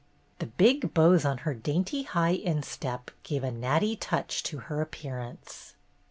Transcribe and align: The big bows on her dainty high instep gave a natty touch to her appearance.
The 0.39 0.47
big 0.47 0.95
bows 0.95 1.25
on 1.25 1.37
her 1.45 1.53
dainty 1.53 2.01
high 2.01 2.31
instep 2.33 3.11
gave 3.21 3.43
a 3.43 3.51
natty 3.51 3.95
touch 3.95 4.41
to 4.45 4.57
her 4.61 4.81
appearance. 4.81 5.75